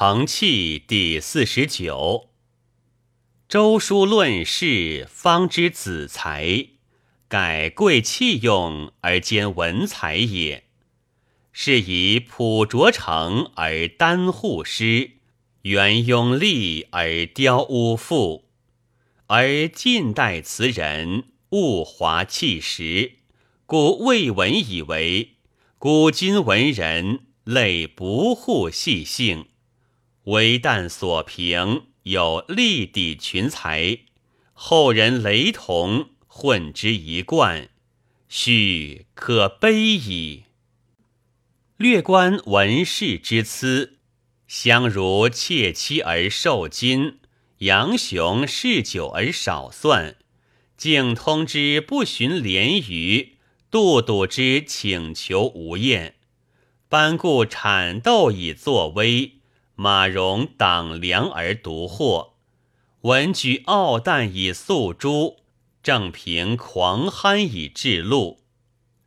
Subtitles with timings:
[0.00, 2.28] 承器第四十九。
[3.48, 6.68] 周书论事，方知子才，
[7.26, 10.66] 改贵器用而兼文才也。
[11.50, 15.14] 是以朴拙诚而单护诗，
[15.62, 18.44] 元庸丽而雕乌赋。
[19.26, 23.14] 而近代词人物华气实，
[23.66, 25.30] 故魏文以为
[25.76, 29.46] 古今文人类不护细性。
[30.28, 34.00] 唯但所评有立底群才，
[34.52, 37.70] 后人雷同混之一贯，
[38.28, 40.44] 须可悲矣。
[41.78, 43.98] 略观文士之资，
[44.46, 47.20] 相如窃妻而受金，
[47.58, 50.16] 杨雄嗜酒而少算，
[50.76, 53.38] 敬通之不循廉语，
[53.70, 56.16] 杜笃之请求无厌，
[56.90, 59.37] 班固产斗以作威。
[59.80, 62.34] 马融党粮而独获，
[63.02, 65.36] 文举傲诞以素诸，
[65.84, 68.40] 正平狂酣以治路，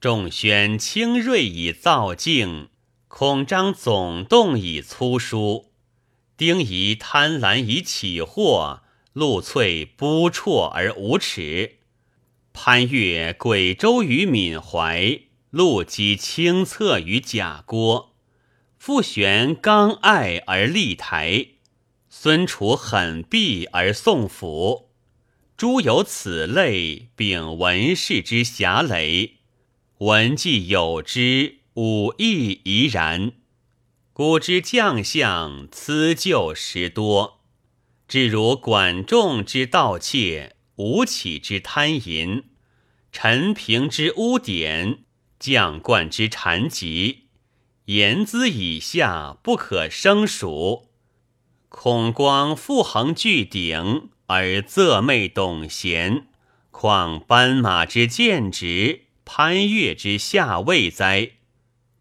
[0.00, 2.70] 仲宣清锐以造境，
[3.08, 5.70] 孔章总动以粗疏，
[6.34, 8.80] 丁仪贪婪以起祸，
[9.12, 11.80] 陆粹不辍而无耻，
[12.54, 15.20] 潘岳鬼周于闽怀，
[15.50, 18.13] 陆机清策于贾郭。
[18.86, 21.46] 傅玄刚爱而立台，
[22.10, 24.90] 孙楚狠敝而送府，
[25.56, 29.36] 诸有此类，秉文士之侠累，
[30.00, 33.32] 文既有之，武亦宜然。
[34.12, 37.40] 古之将相，辞旧时多，
[38.06, 42.44] 至如管仲之盗窃，吴起之贪淫，
[43.10, 45.04] 陈平之污点，
[45.38, 47.23] 将冠之谗疾。
[47.86, 50.88] 言资以下不可胜数。
[51.68, 56.28] 孔光复横巨鼎而仄媚董贤，
[56.70, 61.32] 况斑马之见直，潘岳之下位哉？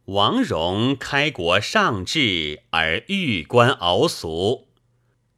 [0.05, 4.67] 王戎开国上志而欲官傲俗，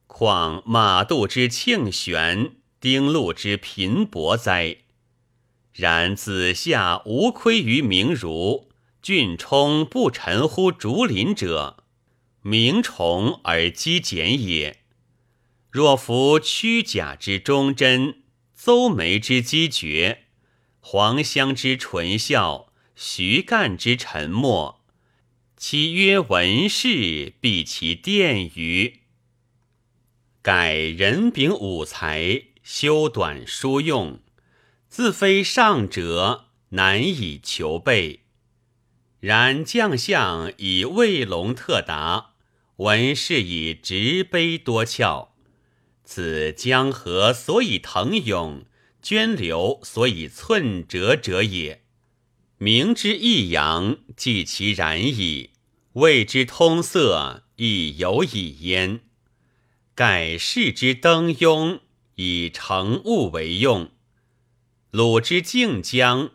[0.06, 4.78] 况马度之庆玄，丁禄之贫薄哉？
[5.74, 8.69] 然子夏无亏于名儒。
[9.06, 11.84] 俊冲不臣乎竹林者，
[12.42, 14.80] 名崇而积简也。
[15.70, 18.24] 若夫屈贾之忠贞，
[18.56, 20.24] 邹眉之机决，
[20.80, 24.84] 黄香之纯孝，徐干之沉默，
[25.56, 29.02] 其曰文士，必其殿于。
[30.42, 34.20] 改人秉武才，修短书用，
[34.90, 38.25] 自非上者，难以求备。
[39.20, 42.34] 然将相以卫龙特达，
[42.78, 45.30] 文士以直卑多俏，
[46.03, 48.66] 此江河所以腾涌，
[49.02, 51.81] 涓流所以寸折者也。
[52.58, 55.50] 明之抑扬，即其然矣；
[55.94, 59.02] 谓之通塞，亦有以焉。
[59.94, 61.80] 盖世之登庸，
[62.16, 63.88] 以成物为用；
[64.92, 66.31] 鲁之敬将，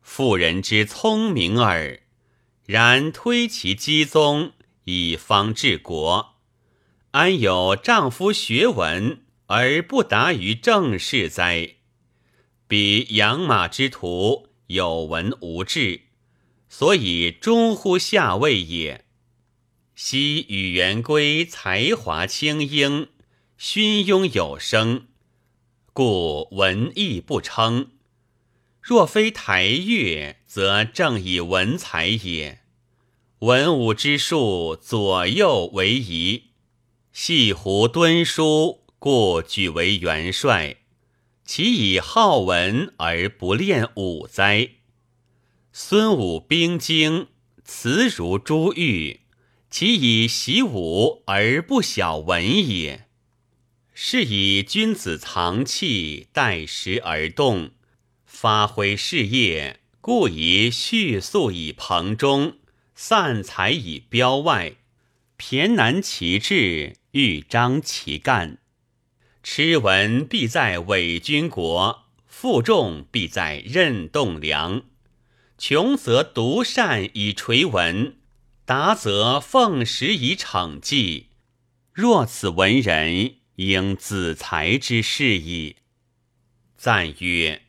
[0.00, 2.03] 妇人之聪明耳。
[2.66, 4.52] 然推其基宗
[4.84, 6.36] 以方治国，
[7.10, 11.74] 安有丈夫学文而不达于政事哉？
[12.66, 16.04] 彼养马之徒有文无志，
[16.70, 19.04] 所以终乎下位也。
[19.94, 23.08] 昔与元归才华清英，
[23.58, 25.06] 勋庸有声，
[25.92, 27.90] 故文艺不称。
[28.86, 32.60] 若非台乐，则正以文采也。
[33.38, 36.50] 文武之术，左右为宜。
[37.10, 40.76] 细胡敦书，故举为元帅。
[41.46, 44.68] 其以好文而不练武哉？
[45.72, 47.28] 孙武兵精，
[47.64, 49.20] 辞如珠玉，
[49.70, 53.06] 其以习武而不晓文也。
[53.94, 57.70] 是以君子藏器，待时而动。
[58.34, 62.56] 发挥事业，故宜蓄粟以棚中，
[62.96, 64.74] 散财以标外，
[65.38, 68.58] 骈难其志，欲张其干。
[69.44, 74.82] 痴文必在伪君国，负重必在任栋梁。
[75.56, 78.16] 穷则独善以垂文，
[78.64, 81.28] 达则奉时以惩纪。
[81.92, 85.76] 若此文人，应子才之事矣。
[86.76, 87.63] 赞曰。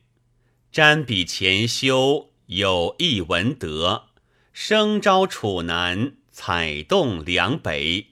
[0.76, 4.08] 瞻彼前修有一文德，
[4.52, 8.08] 生招楚南，采动梁北。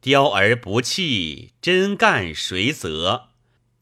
[0.00, 3.24] 雕而不弃，真干谁责？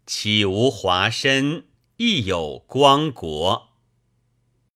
[0.04, 1.66] 岂无华身，
[1.98, 3.67] 亦有光国。